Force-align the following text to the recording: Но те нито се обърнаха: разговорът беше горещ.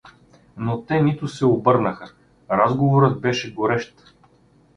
Но 0.57 0.81
те 0.81 1.01
нито 1.01 1.27
се 1.27 1.45
обърнаха: 1.45 2.11
разговорът 2.51 3.21
беше 3.21 3.53
горещ. 3.53 4.13